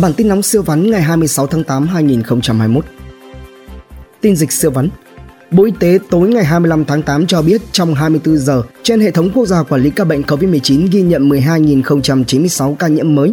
Bản 0.00 0.12
tin 0.14 0.28
nóng 0.28 0.42
siêu 0.42 0.62
vắn 0.62 0.90
ngày 0.90 1.02
26 1.02 1.46
tháng 1.46 1.64
8 1.64 1.86
2021. 1.86 2.84
Tin 4.20 4.36
dịch 4.36 4.52
siêu 4.52 4.70
vắn. 4.70 4.88
Bộ 5.50 5.64
Y 5.64 5.72
tế 5.80 5.98
tối 6.10 6.28
ngày 6.28 6.44
25 6.44 6.84
tháng 6.84 7.02
8 7.02 7.26
cho 7.26 7.42
biết 7.42 7.62
trong 7.72 7.94
24 7.94 8.38
giờ, 8.38 8.62
trên 8.82 9.00
hệ 9.00 9.10
thống 9.10 9.30
quốc 9.34 9.46
gia 9.46 9.62
quản 9.62 9.82
lý 9.82 9.90
ca 9.90 10.04
bệnh 10.04 10.22
COVID-19 10.22 10.88
ghi 10.90 11.02
nhận 11.02 11.28
12.096 11.28 12.74
ca 12.74 12.88
nhiễm 12.88 13.14
mới, 13.14 13.32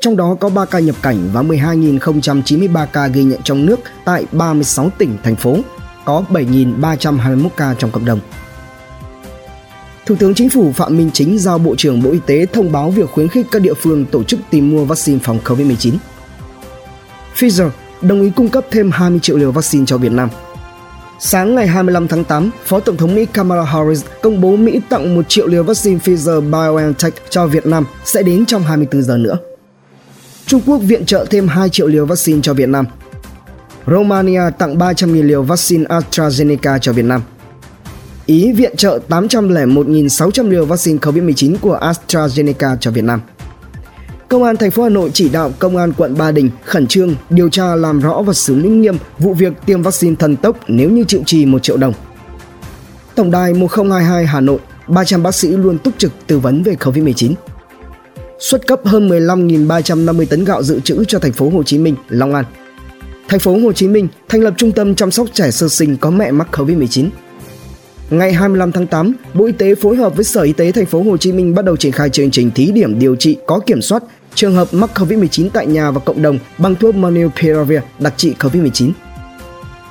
trong 0.00 0.16
đó 0.16 0.36
có 0.40 0.48
3 0.48 0.64
ca 0.64 0.78
nhập 0.78 0.96
cảnh 1.02 1.30
và 1.32 1.42
12.093 1.42 2.86
ca 2.92 3.06
ghi 3.06 3.24
nhận 3.24 3.40
trong 3.44 3.66
nước 3.66 3.80
tại 4.04 4.26
36 4.32 4.90
tỉnh, 4.98 5.16
thành 5.22 5.36
phố, 5.36 5.56
có 6.04 6.24
7.321 6.30 7.48
ca 7.56 7.74
trong 7.78 7.90
cộng 7.90 8.04
đồng. 8.04 8.20
Thủ 10.06 10.14
tướng 10.18 10.34
Chính 10.34 10.50
phủ 10.50 10.72
Phạm 10.72 10.96
Minh 10.96 11.10
Chính 11.12 11.38
giao 11.38 11.58
Bộ 11.58 11.76
trưởng 11.76 12.02
Bộ 12.02 12.10
Y 12.10 12.18
tế 12.26 12.46
thông 12.46 12.72
báo 12.72 12.90
việc 12.90 13.10
khuyến 13.10 13.28
khích 13.28 13.46
các 13.50 13.62
địa 13.62 13.74
phương 13.74 14.06
tổ 14.06 14.24
chức 14.24 14.40
tìm 14.50 14.70
mua 14.70 14.84
vaccine 14.84 15.18
phòng 15.22 15.38
COVID-19. 15.44 15.92
Pfizer 17.36 17.68
đồng 18.02 18.22
ý 18.22 18.30
cung 18.36 18.48
cấp 18.48 18.64
thêm 18.70 18.90
20 18.90 19.18
triệu 19.22 19.36
liều 19.36 19.52
vaccine 19.52 19.86
cho 19.86 19.98
Việt 19.98 20.12
Nam. 20.12 20.28
Sáng 21.20 21.54
ngày 21.54 21.66
25 21.66 22.08
tháng 22.08 22.24
8, 22.24 22.50
Phó 22.64 22.80
Tổng 22.80 22.96
thống 22.96 23.14
Mỹ 23.14 23.26
Kamala 23.26 23.64
Harris 23.64 24.04
công 24.22 24.40
bố 24.40 24.56
Mỹ 24.56 24.80
tặng 24.88 25.14
1 25.14 25.22
triệu 25.28 25.46
liều 25.46 25.62
vaccine 25.62 25.98
Pfizer-BioNTech 25.98 27.10
cho 27.30 27.46
Việt 27.46 27.66
Nam 27.66 27.86
sẽ 28.04 28.22
đến 28.22 28.46
trong 28.46 28.62
24 28.62 29.02
giờ 29.02 29.16
nữa. 29.16 29.38
Trung 30.46 30.60
Quốc 30.66 30.78
viện 30.78 31.06
trợ 31.06 31.26
thêm 31.30 31.48
2 31.48 31.68
triệu 31.68 31.86
liều 31.86 32.06
vaccine 32.06 32.40
cho 32.42 32.54
Việt 32.54 32.68
Nam. 32.68 32.86
Romania 33.86 34.42
tặng 34.58 34.78
300.000 34.78 35.22
liều 35.22 35.42
vaccine 35.42 35.84
AstraZeneca 35.84 36.78
cho 36.78 36.92
Việt 36.92 37.04
Nam. 37.04 37.22
Ý 38.26 38.52
viện 38.52 38.76
trợ 38.76 38.98
801.600 39.08 40.50
liều 40.50 40.64
vaccine 40.66 40.98
COVID-19 40.98 41.56
của 41.60 41.78
AstraZeneca 41.78 42.76
cho 42.80 42.90
Việt 42.90 43.04
Nam. 43.04 43.20
Công 44.28 44.44
an 44.44 44.56
thành 44.56 44.70
phố 44.70 44.82
Hà 44.82 44.88
Nội 44.88 45.10
chỉ 45.14 45.28
đạo 45.28 45.52
Công 45.58 45.76
an 45.76 45.92
quận 45.96 46.14
Ba 46.18 46.32
Đình 46.32 46.50
khẩn 46.64 46.86
trương 46.86 47.14
điều 47.30 47.48
tra 47.48 47.74
làm 47.76 48.00
rõ 48.00 48.22
và 48.22 48.32
xử 48.32 48.54
lý 48.54 48.68
nghiêm 48.68 48.96
vụ 49.18 49.34
việc 49.34 49.52
tiêm 49.66 49.82
vaccine 49.82 50.14
thần 50.18 50.36
tốc 50.36 50.58
nếu 50.68 50.90
như 50.90 51.04
chịu 51.04 51.22
trì 51.26 51.46
1 51.46 51.62
triệu 51.62 51.76
đồng. 51.76 51.92
Tổng 53.14 53.30
đài 53.30 53.54
1022 53.54 54.26
Hà 54.26 54.40
Nội, 54.40 54.58
300 54.88 55.22
bác 55.22 55.34
sĩ 55.34 55.48
luôn 55.48 55.78
túc 55.78 55.94
trực 55.98 56.12
tư 56.26 56.38
vấn 56.38 56.62
về 56.62 56.76
COVID-19. 56.80 57.34
Xuất 58.38 58.66
cấp 58.66 58.80
hơn 58.84 59.08
15.350 59.08 60.26
tấn 60.26 60.44
gạo 60.44 60.62
dự 60.62 60.80
trữ 60.80 61.04
cho 61.08 61.18
thành 61.18 61.32
phố 61.32 61.50
Hồ 61.50 61.62
Chí 61.62 61.78
Minh, 61.78 61.96
Long 62.08 62.34
An. 62.34 62.44
Thành 63.28 63.40
phố 63.40 63.58
Hồ 63.58 63.72
Chí 63.72 63.88
Minh 63.88 64.08
thành 64.28 64.40
lập 64.40 64.54
trung 64.56 64.72
tâm 64.72 64.94
chăm 64.94 65.10
sóc 65.10 65.26
trẻ 65.32 65.50
sơ 65.50 65.68
sinh 65.68 65.96
có 65.96 66.10
mẹ 66.10 66.30
mắc 66.30 66.48
COVID-19. 66.52 67.08
Ngày 68.10 68.32
25 68.32 68.72
tháng 68.72 68.86
8, 68.86 69.12
Bộ 69.34 69.46
Y 69.46 69.52
tế 69.52 69.74
phối 69.74 69.96
hợp 69.96 70.16
với 70.16 70.24
Sở 70.24 70.42
Y 70.42 70.52
tế 70.52 70.72
thành 70.72 70.86
phố 70.86 71.02
Hồ 71.02 71.16
Chí 71.16 71.32
Minh 71.32 71.54
bắt 71.54 71.64
đầu 71.64 71.76
triển 71.76 71.92
khai 71.92 72.10
chương 72.10 72.30
trình 72.30 72.50
thí 72.50 72.70
điểm 72.72 72.98
điều 72.98 73.16
trị 73.16 73.36
có 73.46 73.60
kiểm 73.66 73.82
soát 73.82 74.02
trường 74.34 74.54
hợp 74.54 74.74
mắc 74.74 74.90
COVID-19 74.94 75.48
tại 75.52 75.66
nhà 75.66 75.90
và 75.90 76.00
cộng 76.00 76.22
đồng 76.22 76.38
bằng 76.58 76.74
thuốc 76.74 76.94
Monopiravir 76.94 77.78
đặc 77.98 78.14
trị 78.16 78.34
COVID-19. 78.38 78.90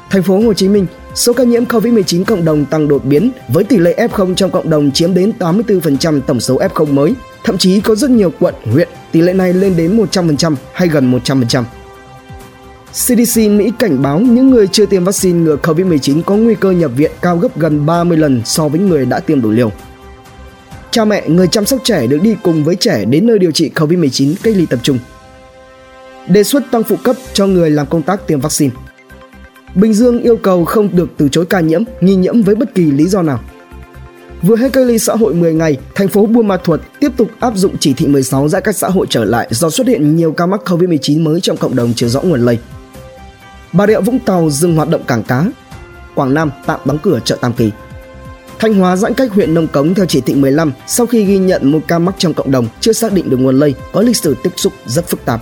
Thành 0.09 0.23
phố 0.23 0.39
Hồ 0.39 0.53
Chí 0.53 0.69
Minh, 0.69 0.85
số 1.15 1.33
ca 1.33 1.43
nhiễm 1.43 1.65
COVID-19 1.65 2.23
cộng 2.23 2.45
đồng 2.45 2.65
tăng 2.65 2.87
đột 2.87 3.05
biến 3.05 3.31
với 3.47 3.63
tỷ 3.63 3.77
lệ 3.77 4.07
F0 4.07 4.35
trong 4.35 4.51
cộng 4.51 4.69
đồng 4.69 4.91
chiếm 4.91 5.13
đến 5.13 5.31
84% 5.39 6.21
tổng 6.21 6.39
số 6.39 6.59
F0 6.59 6.93
mới, 6.93 7.13
thậm 7.43 7.57
chí 7.57 7.81
có 7.81 7.95
rất 7.95 8.09
nhiều 8.09 8.31
quận, 8.39 8.55
huyện 8.63 8.87
tỷ 9.11 9.21
lệ 9.21 9.33
này 9.33 9.53
lên 9.53 9.73
đến 9.77 9.97
100% 10.11 10.55
hay 10.73 10.87
gần 10.87 11.11
100%. 11.11 11.63
CDC 12.93 13.37
Mỹ 13.37 13.71
cảnh 13.79 14.01
báo 14.01 14.19
những 14.19 14.49
người 14.49 14.67
chưa 14.67 14.85
tiêm 14.85 15.03
vaccine 15.03 15.39
ngừa 15.39 15.55
COVID-19 15.55 16.21
có 16.23 16.35
nguy 16.35 16.55
cơ 16.55 16.71
nhập 16.71 16.91
viện 16.95 17.11
cao 17.21 17.37
gấp 17.37 17.59
gần 17.59 17.85
30 17.85 18.17
lần 18.17 18.41
so 18.45 18.67
với 18.67 18.79
người 18.79 19.05
đã 19.05 19.19
tiêm 19.19 19.41
đủ 19.41 19.51
liều. 19.51 19.71
Cha 20.91 21.05
mẹ, 21.05 21.29
người 21.29 21.47
chăm 21.47 21.65
sóc 21.65 21.79
trẻ 21.83 22.07
được 22.07 22.17
đi 22.21 22.35
cùng 22.43 22.63
với 22.63 22.75
trẻ 22.75 23.05
đến 23.05 23.27
nơi 23.27 23.39
điều 23.39 23.51
trị 23.51 23.71
COVID-19 23.75 24.33
cách 24.43 24.55
ly 24.57 24.65
tập 24.65 24.79
trung. 24.83 24.99
Đề 26.27 26.43
xuất 26.43 26.63
tăng 26.71 26.83
phụ 26.83 26.95
cấp 27.03 27.15
cho 27.33 27.47
người 27.47 27.69
làm 27.69 27.87
công 27.87 28.01
tác 28.01 28.27
tiêm 28.27 28.39
vaccine. 28.39 28.71
Bình 29.75 29.93
Dương 29.93 30.21
yêu 30.21 30.35
cầu 30.35 30.65
không 30.65 30.89
được 30.95 31.09
từ 31.17 31.29
chối 31.29 31.45
ca 31.45 31.59
nhiễm, 31.59 31.83
nghi 32.01 32.15
nhiễm 32.15 32.41
với 32.41 32.55
bất 32.55 32.75
kỳ 32.75 32.91
lý 32.91 33.07
do 33.07 33.21
nào. 33.21 33.39
Vừa 34.41 34.55
hết 34.55 34.73
cách 34.73 34.85
ly 34.87 34.99
xã 34.99 35.15
hội 35.15 35.33
10 35.33 35.53
ngày, 35.53 35.77
thành 35.95 36.07
phố 36.07 36.25
Buôn 36.25 36.47
Ma 36.47 36.57
Thuột 36.57 36.81
tiếp 36.99 37.11
tục 37.17 37.27
áp 37.39 37.53
dụng 37.55 37.77
chỉ 37.79 37.93
thị 37.93 38.07
16 38.07 38.49
giãn 38.49 38.63
cách 38.63 38.75
xã 38.75 38.89
hội 38.89 39.05
trở 39.09 39.23
lại 39.23 39.47
do 39.51 39.69
xuất 39.69 39.87
hiện 39.87 40.15
nhiều 40.15 40.31
ca 40.31 40.45
mắc 40.45 40.61
COVID-19 40.65 41.23
mới 41.23 41.41
trong 41.41 41.57
cộng 41.57 41.75
đồng 41.75 41.93
chưa 41.93 42.07
rõ 42.07 42.21
nguồn 42.21 42.45
lây. 42.45 42.57
Bà 43.73 43.87
Rịa 43.87 44.01
Vũng 44.01 44.19
Tàu 44.19 44.49
dừng 44.49 44.75
hoạt 44.75 44.89
động 44.89 45.03
cảng 45.03 45.23
cá. 45.23 45.45
Quảng 46.15 46.33
Nam 46.33 46.51
tạm 46.65 46.79
đóng 46.85 46.97
cửa 47.03 47.19
chợ 47.25 47.37
Tam 47.41 47.53
Kỳ. 47.53 47.71
Thanh 48.59 48.73
Hóa 48.73 48.95
giãn 48.95 49.13
cách 49.13 49.31
huyện 49.31 49.53
Nông 49.53 49.67
Cống 49.67 49.93
theo 49.93 50.05
chỉ 50.05 50.21
thị 50.21 50.33
15 50.35 50.71
sau 50.87 51.05
khi 51.05 51.25
ghi 51.25 51.37
nhận 51.37 51.71
một 51.71 51.79
ca 51.87 51.99
mắc 51.99 52.15
trong 52.17 52.33
cộng 52.33 52.51
đồng 52.51 52.67
chưa 52.79 52.93
xác 52.93 53.13
định 53.13 53.29
được 53.29 53.37
nguồn 53.37 53.59
lây, 53.59 53.75
có 53.93 54.01
lịch 54.01 54.17
sử 54.17 54.35
tiếp 54.43 54.49
xúc 54.55 54.73
rất 54.85 55.07
phức 55.07 55.25
tạp. 55.25 55.41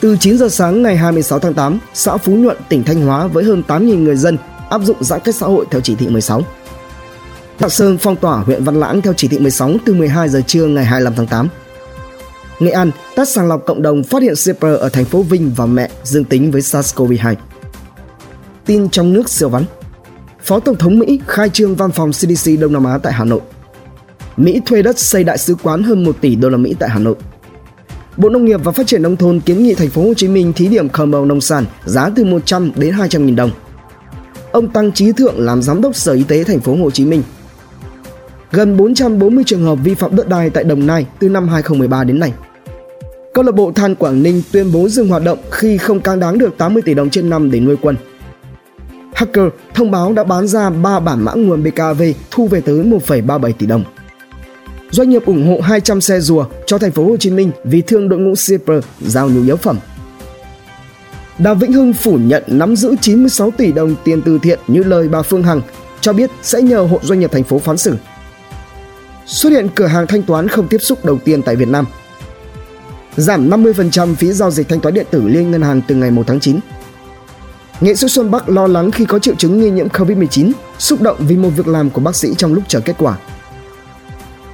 Từ 0.00 0.16
9 0.20 0.38
giờ 0.38 0.48
sáng 0.48 0.82
ngày 0.82 0.96
26 0.96 1.38
tháng 1.38 1.54
8, 1.54 1.78
xã 1.94 2.16
Phú 2.16 2.34
Nhuận, 2.34 2.56
tỉnh 2.68 2.84
Thanh 2.84 3.02
Hóa 3.06 3.26
với 3.26 3.44
hơn 3.44 3.62
8.000 3.68 4.02
người 4.02 4.16
dân 4.16 4.38
áp 4.70 4.80
dụng 4.82 5.04
giãn 5.04 5.20
cách 5.24 5.34
xã 5.34 5.46
hội 5.46 5.66
theo 5.70 5.80
chỉ 5.80 5.94
thị 5.94 6.08
16. 6.08 6.42
Lạng 7.58 7.70
Sơn 7.70 7.98
phong 7.98 8.16
tỏa 8.16 8.36
huyện 8.36 8.64
Văn 8.64 8.80
Lãng 8.80 9.00
theo 9.00 9.12
chỉ 9.16 9.28
thị 9.28 9.38
16 9.38 9.72
từ 9.84 9.94
12 9.94 10.28
giờ 10.28 10.40
trưa 10.46 10.66
ngày 10.66 10.84
25 10.84 11.14
tháng 11.16 11.26
8. 11.26 11.48
Nghệ 12.64 12.70
An 12.70 12.90
test 13.16 13.28
sàng 13.34 13.48
lọc 13.48 13.66
cộng 13.66 13.82
đồng 13.82 14.04
phát 14.04 14.22
hiện 14.22 14.36
shipper 14.36 14.78
ở 14.78 14.88
thành 14.88 15.04
phố 15.04 15.22
Vinh 15.22 15.52
và 15.56 15.66
mẹ 15.66 15.90
dương 16.02 16.24
tính 16.24 16.50
với 16.50 16.60
SARS-CoV-2. 16.60 17.34
Tin 18.66 18.88
trong 18.88 19.12
nước 19.12 19.28
siêu 19.28 19.48
vắn 19.48 19.64
Phó 20.42 20.60
Tổng 20.60 20.76
thống 20.76 20.98
Mỹ 20.98 21.20
khai 21.26 21.48
trương 21.48 21.74
văn 21.74 21.90
phòng 21.90 22.12
CDC 22.12 22.50
Đông 22.60 22.72
Nam 22.72 22.84
Á 22.84 22.98
tại 22.98 23.12
Hà 23.12 23.24
Nội. 23.24 23.40
Mỹ 24.36 24.60
thuê 24.66 24.82
đất 24.82 24.98
xây 24.98 25.24
đại 25.24 25.38
sứ 25.38 25.54
quán 25.62 25.82
hơn 25.82 26.04
1 26.04 26.16
tỷ 26.20 26.36
đô 26.36 26.48
la 26.48 26.56
Mỹ 26.56 26.74
tại 26.78 26.88
Hà 26.88 26.98
Nội. 26.98 27.14
Bộ 28.16 28.28
Nông 28.28 28.44
nghiệp 28.44 28.60
và 28.64 28.72
Phát 28.72 28.86
triển 28.86 29.02
nông 29.02 29.16
thôn 29.16 29.40
kiến 29.40 29.62
nghị 29.62 29.74
thành 29.74 29.90
phố 29.90 30.02
Hồ 30.02 30.14
Chí 30.14 30.28
Minh 30.28 30.52
thí 30.52 30.68
điểm 30.68 30.88
khờ 30.88 31.06
màu 31.06 31.24
nông 31.24 31.40
sản 31.40 31.64
giá 31.84 32.10
từ 32.16 32.24
100 32.24 32.72
đến 32.76 32.94
200 32.94 33.26
nghìn 33.26 33.36
đồng. 33.36 33.50
Ông 34.52 34.68
Tăng 34.68 34.92
trí 34.92 35.12
Thượng 35.12 35.38
làm 35.38 35.62
giám 35.62 35.80
đốc 35.80 35.96
Sở 35.96 36.12
Y 36.12 36.22
tế 36.22 36.44
thành 36.44 36.60
phố 36.60 36.76
Hồ 36.76 36.90
Chí 36.90 37.04
Minh 37.04 37.22
gần 38.54 38.76
440 38.76 39.44
trường 39.46 39.64
hợp 39.64 39.74
vi 39.74 39.94
phạm 39.94 40.16
đất 40.16 40.28
đai 40.28 40.50
tại 40.50 40.64
Đồng 40.64 40.86
Nai 40.86 41.06
từ 41.18 41.28
năm 41.28 41.48
2013 41.48 42.04
đến 42.04 42.20
nay. 42.20 42.32
Câu 43.34 43.44
lạc 43.44 43.52
bộ 43.52 43.72
Than 43.72 43.94
Quảng 43.94 44.22
Ninh 44.22 44.42
tuyên 44.52 44.72
bố 44.72 44.88
dừng 44.88 45.08
hoạt 45.08 45.22
động 45.24 45.38
khi 45.50 45.78
không 45.78 46.00
càng 46.00 46.20
đáng 46.20 46.38
được 46.38 46.58
80 46.58 46.82
tỷ 46.82 46.94
đồng 46.94 47.10
trên 47.10 47.30
năm 47.30 47.50
để 47.50 47.60
nuôi 47.60 47.76
quân. 47.82 47.96
Hacker 49.14 49.44
thông 49.74 49.90
báo 49.90 50.12
đã 50.12 50.24
bán 50.24 50.46
ra 50.46 50.70
3 50.70 51.00
bản 51.00 51.24
mã 51.24 51.32
nguồn 51.34 51.62
BKV 51.62 52.02
thu 52.30 52.46
về 52.48 52.60
tới 52.60 52.74
1,37 52.74 53.52
tỷ 53.52 53.66
đồng. 53.66 53.84
Doanh 54.90 55.10
nghiệp 55.10 55.26
ủng 55.26 55.46
hộ 55.48 55.60
200 55.60 56.00
xe 56.00 56.20
rùa 56.20 56.44
cho 56.66 56.78
thành 56.78 56.92
phố 56.92 57.04
Hồ 57.04 57.16
Chí 57.16 57.30
Minh 57.30 57.50
vì 57.64 57.82
thương 57.82 58.08
đội 58.08 58.18
ngũ 58.18 58.34
shipper 58.34 58.84
giao 59.00 59.28
nhu 59.30 59.42
yếu 59.42 59.56
phẩm. 59.56 59.78
Đào 61.38 61.54
Vĩnh 61.54 61.72
Hưng 61.72 61.92
phủ 61.92 62.18
nhận 62.22 62.42
nắm 62.46 62.76
giữ 62.76 62.94
96 63.00 63.50
tỷ 63.50 63.72
đồng 63.72 63.94
tiền 64.04 64.22
từ 64.22 64.38
thiện 64.42 64.58
như 64.68 64.82
lời 64.82 65.08
bà 65.08 65.22
Phương 65.22 65.42
Hằng 65.42 65.60
cho 66.00 66.12
biết 66.12 66.30
sẽ 66.42 66.62
nhờ 66.62 66.80
hộ 66.80 66.98
doanh 67.02 67.20
nghiệp 67.20 67.32
thành 67.32 67.44
phố 67.44 67.58
phán 67.58 67.76
xử 67.76 67.96
xuất 69.26 69.50
hiện 69.50 69.68
cửa 69.74 69.86
hàng 69.86 70.06
thanh 70.06 70.22
toán 70.22 70.48
không 70.48 70.68
tiếp 70.68 70.78
xúc 70.78 71.04
đầu 71.04 71.18
tiên 71.24 71.42
tại 71.42 71.56
Việt 71.56 71.68
Nam. 71.68 71.84
Giảm 73.16 73.50
50% 73.50 74.14
phí 74.14 74.32
giao 74.32 74.50
dịch 74.50 74.68
thanh 74.68 74.80
toán 74.80 74.94
điện 74.94 75.06
tử 75.10 75.28
liên 75.28 75.50
ngân 75.50 75.62
hàng 75.62 75.80
từ 75.88 75.94
ngày 75.94 76.10
1 76.10 76.22
tháng 76.26 76.40
9. 76.40 76.60
Nghệ 77.80 77.94
sĩ 77.94 78.08
Xuân 78.08 78.30
Bắc 78.30 78.48
lo 78.48 78.66
lắng 78.66 78.90
khi 78.90 79.04
có 79.04 79.18
triệu 79.18 79.34
chứng 79.34 79.60
nghi 79.60 79.70
nhiễm 79.70 79.88
COVID-19, 79.88 80.52
xúc 80.78 81.00
động 81.00 81.16
vì 81.18 81.36
một 81.36 81.50
việc 81.56 81.68
làm 81.68 81.90
của 81.90 82.00
bác 82.00 82.16
sĩ 82.16 82.34
trong 82.34 82.54
lúc 82.54 82.64
chờ 82.68 82.80
kết 82.80 82.94
quả. 82.98 83.18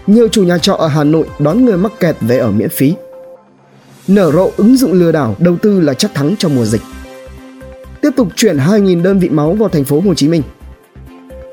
Nhiều 0.07 0.29
chủ 0.29 0.45
nhà 0.45 0.59
trọ 0.59 0.75
ở 0.75 0.89
Hà 0.89 1.05
Nội 1.05 1.27
đón 1.39 1.65
người 1.65 1.77
mắc 1.77 1.93
kẹt 2.01 2.17
về 2.21 2.39
ở 2.39 2.51
miễn 2.51 2.69
phí. 2.69 2.95
Nở 4.09 4.33
rộ 4.33 4.51
ứng 4.57 4.77
dụng 4.77 4.93
lừa 4.93 5.13
đảo 5.13 5.37
đầu 5.39 5.57
tư 5.57 5.81
là 5.81 5.95
chắc 5.95 6.15
thắng 6.15 6.35
trong 6.39 6.57
mùa 6.57 6.65
dịch. 6.65 6.83
Tiếp 8.01 8.11
tục 8.17 8.29
chuyển 8.37 8.57
2.000 8.57 9.03
đơn 9.03 9.19
vị 9.19 9.29
máu 9.29 9.53
vào 9.53 9.69
thành 9.69 9.85
phố 9.85 10.01
Hồ 10.01 10.15
Chí 10.15 10.29
Minh 10.29 10.43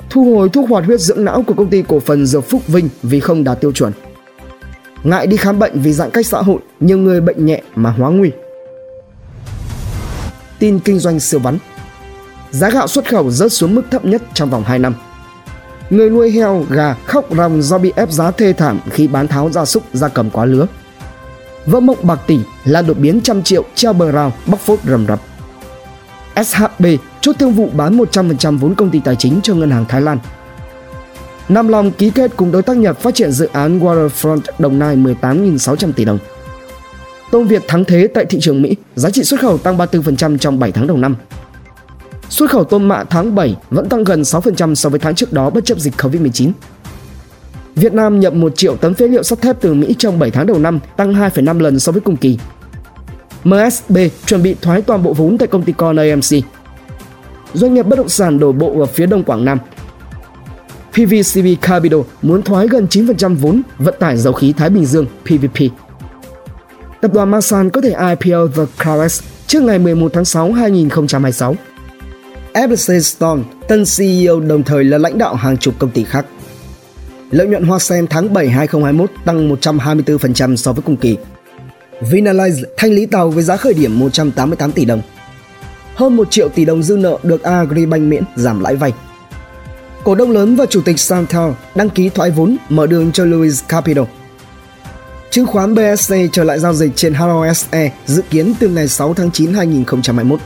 thu 0.09 0.35
hồi 0.35 0.49
thuốc 0.49 0.69
hoạt 0.69 0.85
huyết 0.85 0.99
dưỡng 0.99 1.25
não 1.25 1.43
của 1.47 1.53
công 1.53 1.69
ty 1.69 1.83
cổ 1.87 1.99
phần 1.99 2.25
Dược 2.25 2.49
Phúc 2.49 2.67
Vinh 2.67 2.89
vì 3.03 3.19
không 3.19 3.43
đạt 3.43 3.61
tiêu 3.61 3.71
chuẩn. 3.71 3.93
Ngại 5.03 5.27
đi 5.27 5.37
khám 5.37 5.59
bệnh 5.59 5.81
vì 5.81 5.93
giãn 5.93 6.11
cách 6.11 6.25
xã 6.25 6.41
hội, 6.41 6.59
nhiều 6.79 6.97
người 6.97 7.21
bệnh 7.21 7.45
nhẹ 7.45 7.61
mà 7.75 7.89
hóa 7.89 8.09
nguy. 8.09 8.31
Tin 10.59 10.79
kinh 10.79 10.99
doanh 10.99 11.19
siêu 11.19 11.39
vắn 11.39 11.57
Giá 12.51 12.69
gạo 12.69 12.87
xuất 12.87 13.09
khẩu 13.09 13.31
rớt 13.31 13.53
xuống 13.53 13.75
mức 13.75 13.81
thấp 13.91 14.05
nhất 14.05 14.21
trong 14.33 14.49
vòng 14.49 14.63
2 14.63 14.79
năm. 14.79 14.93
Người 15.89 16.09
nuôi 16.09 16.31
heo, 16.31 16.65
gà 16.69 16.93
khóc 16.93 17.25
ròng 17.37 17.61
do 17.61 17.77
bị 17.77 17.93
ép 17.95 18.11
giá 18.11 18.31
thê 18.31 18.53
thảm 18.53 18.79
khi 18.89 19.07
bán 19.07 19.27
tháo 19.27 19.49
gia 19.49 19.65
súc, 19.65 19.83
gia 19.93 20.07
cầm 20.07 20.29
quá 20.29 20.45
lứa. 20.45 20.67
Vỡ 21.65 21.79
mộng 21.79 21.97
bạc 22.01 22.19
tỷ 22.27 22.39
là 22.65 22.81
đột 22.81 22.97
biến 22.97 23.21
trăm 23.21 23.43
triệu 23.43 23.63
treo 23.75 23.93
bờ 23.93 24.11
rào, 24.11 24.33
bóc 24.45 24.59
phốt 24.59 24.79
rầm 24.83 25.07
rập. 25.07 25.19
SHB 26.45 26.85
chốt 27.21 27.35
thương 27.39 27.53
vụ 27.53 27.69
bán 27.73 27.97
100% 27.97 28.57
vốn 28.57 28.75
công 28.75 28.89
ty 28.89 28.99
tài 28.99 29.15
chính 29.15 29.39
cho 29.43 29.53
ngân 29.53 29.71
hàng 29.71 29.85
Thái 29.89 30.01
Lan. 30.01 30.19
Nam 31.49 31.67
Long 31.67 31.91
ký 31.91 32.09
kết 32.09 32.31
cùng 32.37 32.51
đối 32.51 32.61
tác 32.63 32.77
Nhật 32.77 32.99
phát 32.99 33.15
triển 33.15 33.31
dự 33.31 33.49
án 33.53 33.79
Waterfront 33.79 34.39
Đồng 34.59 34.79
Nai 34.79 34.95
18.600 34.95 35.91
tỷ 35.91 36.05
đồng. 36.05 36.19
Tôm 37.31 37.47
Việt 37.47 37.63
thắng 37.67 37.85
thế 37.85 38.07
tại 38.13 38.25
thị 38.25 38.39
trường 38.41 38.61
Mỹ, 38.61 38.75
giá 38.95 39.09
trị 39.09 39.23
xuất 39.23 39.39
khẩu 39.39 39.57
tăng 39.57 39.77
34% 39.77 40.37
trong 40.37 40.59
7 40.59 40.71
tháng 40.71 40.87
đầu 40.87 40.97
năm. 40.97 41.15
Xuất 42.29 42.49
khẩu 42.49 42.63
tôm 42.63 42.87
mạ 42.87 43.03
tháng 43.03 43.35
7 43.35 43.55
vẫn 43.69 43.89
tăng 43.89 44.03
gần 44.03 44.21
6% 44.21 44.75
so 44.75 44.89
với 44.89 44.99
tháng 44.99 45.15
trước 45.15 45.33
đó 45.33 45.49
bất 45.49 45.65
chấp 45.65 45.79
dịch 45.79 45.93
Covid-19. 45.97 46.51
Việt 47.75 47.93
Nam 47.93 48.19
nhập 48.19 48.33
1 48.33 48.53
triệu 48.55 48.75
tấn 48.75 48.93
phế 48.93 49.07
liệu 49.07 49.23
sắt 49.23 49.41
thép 49.41 49.61
từ 49.61 49.73
Mỹ 49.73 49.95
trong 49.99 50.19
7 50.19 50.31
tháng 50.31 50.47
đầu 50.47 50.59
năm, 50.59 50.79
tăng 50.97 51.13
2,5 51.13 51.59
lần 51.59 51.79
so 51.79 51.91
với 51.91 52.01
cùng 52.01 52.17
kỳ. 52.17 52.39
MSB 53.43 53.97
chuẩn 54.25 54.43
bị 54.43 54.55
thoái 54.61 54.81
toàn 54.81 55.03
bộ 55.03 55.13
vốn 55.13 55.37
tại 55.37 55.47
công 55.47 55.63
ty 55.63 55.73
con 55.77 55.95
AMC. 55.95 56.43
Doanh 57.53 57.73
nghiệp 57.73 57.83
bất 57.87 57.95
động 57.95 58.09
sản 58.09 58.39
đổ 58.39 58.51
bộ 58.51 58.79
ở 58.79 58.85
phía 58.85 59.05
đông 59.05 59.23
Quảng 59.23 59.45
Nam. 59.45 59.57
PVCV 60.97 61.47
Capital 61.61 61.99
muốn 62.21 62.43
thoái 62.43 62.67
gần 62.67 62.87
9% 62.89 63.35
vốn 63.35 63.61
vận 63.77 63.95
tải 63.99 64.17
dầu 64.17 64.33
khí 64.33 64.53
Thái 64.57 64.69
Bình 64.69 64.85
Dương 64.85 65.05
PVP. 65.23 65.71
Tập 67.01 67.13
đoàn 67.13 67.31
Masan 67.31 67.69
có 67.69 67.81
thể 67.81 67.89
IPO 67.89 68.47
The 68.47 68.63
Clarex 68.83 69.21
trước 69.47 69.63
ngày 69.63 69.79
11 69.79 70.13
tháng 70.13 70.25
6 70.25 70.51
2026. 70.51 71.55
FLC 72.53 72.99
Stone, 72.99 73.41
tân 73.67 73.83
CEO 73.97 74.39
đồng 74.39 74.63
thời 74.63 74.83
là 74.83 74.97
lãnh 74.97 75.17
đạo 75.17 75.35
hàng 75.35 75.57
chục 75.57 75.73
công 75.79 75.91
ty 75.91 76.03
khác. 76.03 76.25
Lợi 77.31 77.47
nhuận 77.47 77.63
Hoa 77.63 77.79
Sen 77.79 78.07
tháng 78.07 78.33
7 78.33 78.49
2021 78.49 79.11
tăng 79.25 79.49
124% 79.49 80.55
so 80.55 80.73
với 80.73 80.81
cùng 80.81 80.97
kỳ. 80.97 81.17
Vinalize 82.01 82.63
thanh 82.77 82.91
lý 82.91 83.05
tàu 83.05 83.29
với 83.29 83.43
giá 83.43 83.57
khởi 83.57 83.73
điểm 83.73 83.99
188 83.99 84.71
tỷ 84.71 84.85
đồng. 84.85 85.01
Hơn 85.95 86.17
1 86.17 86.31
triệu 86.31 86.49
tỷ 86.49 86.65
đồng 86.65 86.83
dư 86.83 86.97
nợ 86.97 87.17
được 87.23 87.43
Agribank 87.43 88.03
miễn 88.03 88.23
giảm 88.35 88.59
lãi 88.59 88.75
vay. 88.75 88.93
Cổ 90.07 90.15
đông 90.15 90.31
lớn 90.31 90.55
và 90.55 90.65
chủ 90.65 90.81
tịch 90.81 90.99
Santel 90.99 91.51
đăng 91.75 91.89
ký 91.89 92.09
thoái 92.09 92.31
vốn 92.31 92.57
mở 92.69 92.87
đường 92.87 93.11
cho 93.11 93.25
Louis 93.25 93.63
Capital. 93.67 94.03
Chứng 95.29 95.45
khoán 95.45 95.75
BSC 95.75 96.13
trở 96.31 96.43
lại 96.43 96.59
giao 96.59 96.73
dịch 96.73 96.91
trên 96.95 97.13
HOSE 97.13 97.91
dự 98.05 98.21
kiến 98.29 98.53
từ 98.59 98.69
ngày 98.69 98.87
6 98.87 99.13
tháng 99.13 99.31
9 99.31 99.53
2021. 99.53 100.39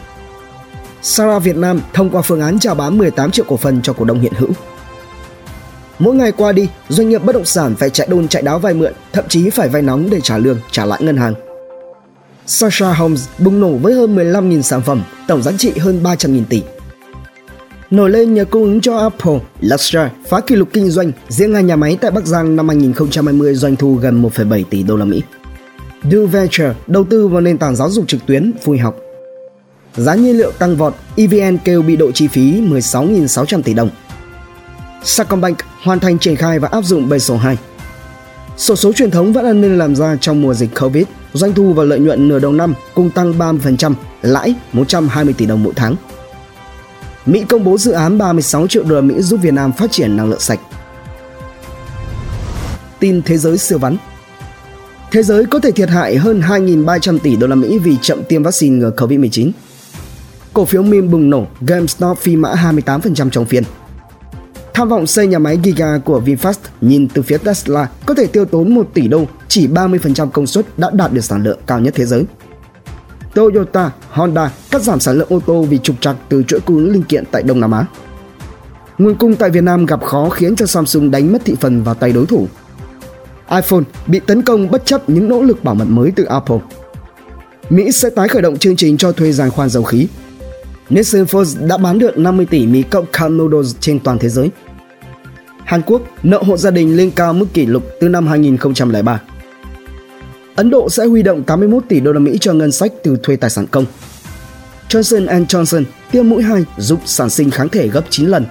Sara 1.02 1.40
Việt 1.40 1.58
Nam 1.58 1.82
thông 1.94 2.10
qua 2.10 2.22
phương 2.22 2.42
án 2.42 2.60
chào 2.60 2.76
bán 2.76 2.98
18 2.98 3.32
triệu 3.32 3.46
cổ 3.48 3.58
phần 3.58 3.82
cho 3.82 3.94
cổ 3.94 4.06
đông 4.06 4.20
hiện 4.20 4.34
hữu. 4.38 4.50
Mỗi 6.00 6.16
ngày 6.16 6.32
qua 6.32 6.52
đi, 6.52 6.68
doanh 6.90 7.10
nghiệp 7.10 7.24
bất 7.24 7.34
động 7.34 7.46
sản 7.46 7.76
phải 7.76 7.90
chạy 7.90 8.08
đôn 8.12 8.28
chạy 8.28 8.42
đáo 8.42 8.60
vay 8.60 8.74
mượn, 8.74 8.94
thậm 9.14 9.26
chí 9.28 9.50
phải 9.50 9.70
vay 9.70 9.82
nóng 9.82 10.10
để 10.10 10.22
trả 10.22 10.38
lương, 10.38 10.60
trả 10.72 10.86
lãi 10.86 11.00
ngân 11.04 11.18
hàng. 11.18 11.34
Sasha 12.46 12.94
Homes 12.94 13.28
bùng 13.40 13.60
nổ 13.60 13.72
với 13.72 13.94
hơn 13.94 14.16
15.000 14.16 14.62
sản 14.62 14.82
phẩm, 14.82 15.04
tổng 15.28 15.44
giá 15.44 15.52
trị 15.58 15.72
hơn 15.78 16.04
300.000 16.04 16.44
tỷ. 16.50 16.62
Nổi 17.92 18.10
lên 18.10 18.34
nhờ 18.34 18.46
cung 18.46 18.64
ứng 18.64 18.82
cho 18.82 18.98
Apple, 18.98 19.40
Luster 19.62 20.08
phá 20.30 20.40
kỷ 20.40 20.56
lục 20.56 20.70
kinh 20.74 20.90
doanh, 20.90 21.12
riêng 21.30 21.54
hai 21.54 21.64
nhà 21.64 21.76
máy 21.76 21.98
tại 22.02 22.12
Bắc 22.12 22.26
Giang 22.26 22.56
năm 22.56 22.68
2020 22.68 23.56
doanh 23.56 23.76
thu 23.76 23.96
gần 23.96 24.22
1,7 24.22 24.64
tỷ 24.70 24.84
đô 24.84 24.98
la 24.98 25.06
Mỹ. 25.06 25.22
Do 26.04 26.26
Venture 26.26 26.74
đầu 26.88 27.04
tư 27.04 27.28
vào 27.28 27.42
nền 27.42 27.58
tảng 27.58 27.76
giáo 27.76 27.90
dục 27.90 28.08
trực 28.08 28.26
tuyến 28.26 28.52
Vui 28.64 28.78
học. 28.78 28.96
Giá 29.96 30.16
nhiên 30.16 30.38
liệu 30.38 30.52
tăng 30.52 30.76
vọt, 30.76 30.96
EVN 31.16 31.58
kêu 31.58 31.82
bị 31.82 31.96
độ 31.96 32.12
chi 32.12 32.28
phí 32.28 32.62
16.600 32.62 33.62
tỷ 33.62 33.74
đồng. 33.74 33.90
Sacombank 35.04 35.58
hoàn 35.84 36.00
thành 36.00 36.20
triển 36.20 36.36
khai 36.36 36.60
và 36.60 36.68
áp 36.68 36.82
dụng 36.82 37.10
Basel 37.10 37.38
2. 37.38 37.58
Sổ 38.58 38.76
số 38.76 38.94
truyền 38.94 39.12
thống 39.12 39.34
vẫn 39.34 39.46
an 39.46 39.62
ninh 39.62 39.78
làm 39.78 39.96
ra 39.96 40.18
trong 40.22 40.42
mùa 40.42 40.54
dịch 40.54 40.70
Covid, 40.80 41.04
doanh 41.34 41.54
thu 41.54 41.74
và 41.74 41.84
lợi 41.84 42.00
nhuận 42.00 42.28
nửa 42.28 42.40
đầu 42.40 42.52
năm 42.52 42.74
cùng 42.96 43.10
tăng 43.10 43.34
30%, 43.34 43.94
lãi 44.22 44.56
120 44.74 45.34
tỷ 45.38 45.46
đồng 45.46 45.64
mỗi 45.64 45.74
tháng. 45.76 45.96
Mỹ 47.26 47.46
công 47.50 47.64
bố 47.64 47.78
dự 47.78 47.92
án 47.92 48.18
36 48.18 48.68
triệu 48.68 48.84
đô 48.84 48.96
la 48.96 49.02
Mỹ 49.02 49.22
giúp 49.22 49.40
Việt 49.42 49.54
Nam 49.54 49.72
phát 49.72 49.92
triển 49.92 50.18
năng 50.18 50.30
lượng 50.30 50.40
sạch. 50.40 50.60
Tin 53.00 53.22
thế 53.22 53.38
giới 53.38 53.58
siêu 53.58 53.78
vắn 53.78 53.98
Thế 55.12 55.24
giới 55.24 55.46
có 55.46 55.60
thể 55.60 55.72
thiệt 55.72 55.90
hại 55.90 56.18
hơn 56.18 56.42
2.300 56.42 57.20
tỷ 57.20 57.36
đô 57.36 57.48
la 57.48 57.56
Mỹ 57.56 57.80
vì 57.80 57.98
chậm 58.02 58.24
tiêm 58.24 58.44
vaccine 58.44 58.78
ngừa 58.78 58.92
Covid-19. 58.98 59.52
Cổ 60.54 60.66
phiếu 60.66 60.84
meme 60.84 61.08
bùng 61.08 61.30
nổ, 61.30 61.48
GameStop 61.62 62.18
phi 62.18 62.36
mã 62.36 62.54
28% 62.54 63.30
trong 63.30 63.46
phiên. 63.46 63.64
Tham 64.74 64.90
vọng 64.90 65.08
xây 65.08 65.28
nhà 65.28 65.40
máy 65.40 65.60
Giga 65.64 65.98
của 65.98 66.22
VinFast 66.26 66.54
nhìn 66.82 67.08
từ 67.14 67.22
phía 67.22 67.38
Tesla 67.38 67.90
có 68.06 68.14
thể 68.14 68.28
tiêu 68.28 68.46
tốn 68.46 68.76
1 68.76 68.90
tỷ 68.94 69.08
đô, 69.08 69.26
chỉ 69.48 69.68
30% 69.68 70.30
công 70.30 70.48
suất 70.48 70.80
đã 70.80 70.90
đạt 70.94 71.14
được 71.14 71.22
sản 71.22 71.44
lượng 71.44 71.60
cao 71.68 71.80
nhất 71.80 71.94
thế 71.98 72.06
giới. 72.06 72.24
Toyota, 73.34 73.92
Honda 74.10 74.52
cắt 74.72 74.82
giảm 74.82 75.00
sản 75.00 75.18
lượng 75.18 75.28
ô 75.30 75.40
tô 75.46 75.62
vì 75.62 75.78
trục 75.78 76.02
trặc 76.02 76.16
từ 76.30 76.44
chuỗi 76.44 76.60
cung 76.60 76.78
ứng 76.78 76.92
linh 76.92 77.04
kiện 77.04 77.24
tại 77.32 77.44
Đông 77.44 77.60
Nam 77.60 77.72
Á. 77.72 77.86
Nguồn 78.98 79.16
cung 79.16 79.36
tại 79.36 79.50
Việt 79.50 79.64
Nam 79.64 79.86
gặp 79.86 80.04
khó 80.04 80.30
khiến 80.30 80.56
cho 80.56 80.66
Samsung 80.66 81.12
đánh 81.12 81.34
mất 81.34 81.42
thị 81.46 81.56
phần 81.60 81.84
vào 81.84 81.96
tay 81.96 82.12
đối 82.12 82.26
thủ. 82.26 82.48
iPhone 83.50 83.84
bị 84.08 84.20
tấn 84.20 84.42
công 84.42 84.72
bất 84.72 84.86
chấp 84.86 85.10
những 85.10 85.30
nỗ 85.30 85.42
lực 85.42 85.64
bảo 85.64 85.76
mật 85.76 85.86
mới 85.88 86.12
từ 86.16 86.24
Apple. 86.24 86.60
Mỹ 87.70 87.92
sẽ 87.92 88.10
tái 88.10 88.28
khởi 88.28 88.42
động 88.42 88.58
chương 88.58 88.76
trình 88.76 88.98
cho 88.98 89.12
thuê 89.12 89.32
giàn 89.32 89.50
khoan 89.50 89.70
dầu 89.70 89.84
khí. 89.84 90.08
Nissan 90.90 91.24
Force 91.24 91.68
đã 91.68 91.78
bán 91.78 92.00
được 92.00 92.18
50 92.18 92.46
tỷ 92.46 92.68
mì 92.68 92.84
cộng 92.84 93.06
Cup 93.06 93.32
Noodles 93.32 93.76
trên 93.80 94.00
toàn 94.00 94.18
thế 94.20 94.30
giới. 94.30 94.50
Hàn 95.64 95.82
Quốc 95.82 96.02
nợ 96.24 96.44
hộ 96.46 96.58
gia 96.58 96.72
đình 96.72 96.98
lên 96.98 97.12
cao 97.12 97.34
mức 97.34 97.46
kỷ 97.54 97.66
lục 97.66 97.84
từ 98.00 98.10
năm 98.10 98.28
2003. 98.28 99.22
Ấn 100.62 100.70
Độ 100.70 100.90
sẽ 100.90 101.06
huy 101.06 101.24
động 101.24 101.44
81 101.44 101.84
tỷ 101.90 102.00
đô 102.00 102.12
la 102.12 102.20
Mỹ 102.20 102.38
cho 102.42 102.54
ngân 102.54 102.72
sách 102.72 102.92
từ 103.04 103.18
thuê 103.24 103.36
tài 103.36 103.50
sản 103.50 103.68
công. 103.68 103.86
Johnson 104.90 105.46
Johnson 105.46 105.84
tiêm 106.12 106.30
mũi 106.30 106.44
2 106.44 106.66
giúp 106.78 107.00
sản 107.06 107.30
sinh 107.30 107.52
kháng 107.52 107.70
thể 107.70 107.88
gấp 107.88 108.02
9 108.10 108.28
lần. 108.28 108.46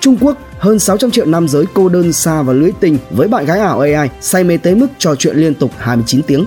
Trung 0.00 0.16
Quốc 0.20 0.38
hơn 0.58 0.78
600 0.78 1.10
triệu 1.10 1.26
nam 1.26 1.48
giới 1.48 1.64
cô 1.74 1.88
đơn 1.88 2.12
xa 2.12 2.42
và 2.42 2.52
lưới 2.52 2.70
tình 2.80 2.98
với 3.10 3.28
bạn 3.28 3.44
gái 3.44 3.60
ảo 3.60 3.80
AI 3.80 4.08
say 4.20 4.44
mê 4.44 4.56
tới 4.56 4.74
mức 4.74 4.86
trò 4.98 5.14
chuyện 5.14 5.36
liên 5.36 5.54
tục 5.54 5.70
29 5.78 6.22
tiếng. 6.22 6.44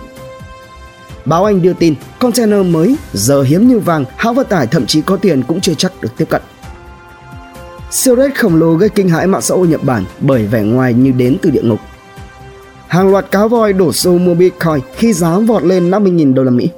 Báo 1.26 1.46
Anh 1.46 1.62
đưa 1.62 1.74
tin 1.74 1.96
container 2.20 2.66
mới 2.66 2.96
giờ 3.14 3.42
hiếm 3.42 3.68
như 3.68 3.80
vàng, 3.80 4.06
hãng 4.18 4.36
vận 4.36 4.48
tải 4.50 4.68
thậm 4.68 4.86
chí 4.86 5.02
có 5.02 5.18
tiền 5.18 5.44
cũng 5.48 5.62
chưa 5.62 5.74
chắc 5.74 6.02
được 6.02 6.10
tiếp 6.18 6.26
cận. 6.30 6.42
Siêu 7.92 8.16
rết 8.16 8.40
khổng 8.40 8.56
lồ 8.56 8.74
gây 8.74 8.90
kinh 8.90 9.10
hãi 9.10 9.28
mạng 9.28 9.42
xã 9.42 9.56
hội 9.56 9.68
Nhật 9.68 9.84
Bản 9.84 10.06
bởi 10.20 10.46
vẻ 10.46 10.62
ngoài 10.62 10.94
như 10.94 11.12
đến 11.12 11.38
từ 11.42 11.50
địa 11.50 11.64
ngục. 11.64 11.80
Hàng 12.94 13.12
loạt 13.12 13.32
cá 13.32 13.48
voi 13.48 13.74
đổ 13.74 13.94
xô 13.94 14.18
mua 14.18 14.34
Bitcoin 14.34 14.80
khi 14.96 15.14
giá 15.14 15.40
vọt 15.40 15.64
lên 15.64 15.92
50.000 15.92 16.34
đô 16.34 16.44
la 16.44 16.52
Mỹ. 16.52 16.70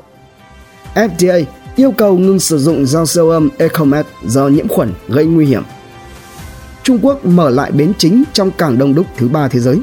FDA 0.95 1.44
yêu 1.75 1.91
cầu 1.91 2.17
ngừng 2.17 2.39
sử 2.39 2.59
dụng 2.59 2.85
dao 2.85 3.06
siêu 3.06 3.29
âm 3.29 3.50
Ecomet 3.57 4.06
do 4.25 4.47
nhiễm 4.47 4.67
khuẩn 4.67 4.94
gây 5.07 5.25
nguy 5.25 5.45
hiểm. 5.45 5.63
Trung 6.83 7.00
Quốc 7.01 7.25
mở 7.25 7.50
lại 7.50 7.71
bến 7.71 7.94
chính 7.97 8.23
trong 8.33 8.51
cảng 8.51 8.77
đông 8.77 8.95
đúc 8.95 9.06
thứ 9.17 9.27
ba 9.27 9.47
thế 9.47 9.59
giới. 9.59 9.77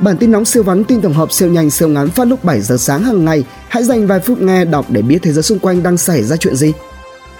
Bản 0.00 0.16
tin 0.16 0.32
nóng 0.32 0.44
siêu 0.44 0.62
vắn 0.62 0.84
tin 0.84 1.00
tổng 1.00 1.14
hợp 1.14 1.32
siêu 1.32 1.48
nhanh 1.48 1.70
siêu 1.70 1.88
ngắn 1.88 2.10
phát 2.10 2.24
lúc 2.24 2.44
7 2.44 2.60
giờ 2.60 2.76
sáng 2.76 3.02
hàng 3.02 3.24
ngày. 3.24 3.44
Hãy 3.68 3.84
dành 3.84 4.06
vài 4.06 4.20
phút 4.20 4.40
nghe 4.40 4.64
đọc 4.64 4.86
để 4.88 5.02
biết 5.02 5.18
thế 5.22 5.32
giới 5.32 5.42
xung 5.42 5.58
quanh 5.58 5.82
đang 5.82 5.96
xảy 5.96 6.22
ra 6.22 6.36
chuyện 6.36 6.56
gì. 6.56 6.72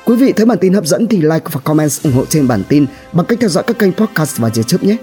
Quý 0.04 0.16
vị 0.16 0.32
thấy 0.32 0.46
bản 0.46 0.58
tin 0.58 0.72
hấp 0.72 0.86
dẫn 0.86 1.06
thì 1.06 1.20
like 1.20 1.46
và 1.52 1.60
comment 1.64 1.90
ủng 2.04 2.12
hộ 2.12 2.24
trên 2.24 2.48
bản 2.48 2.62
tin 2.68 2.86
bằng 3.12 3.26
cách 3.26 3.38
theo 3.40 3.50
dõi 3.50 3.64
các 3.66 3.78
kênh 3.78 3.92
podcast 3.92 4.38
và 4.38 4.50
YouTube 4.56 4.88
nhé. 4.88 4.96